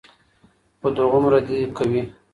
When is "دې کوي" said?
1.47-2.01